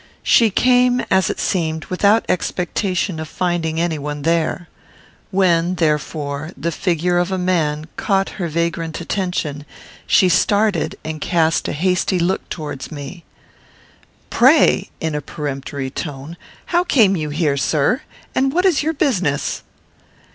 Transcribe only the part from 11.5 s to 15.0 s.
a hasty look towards me. "Pray!"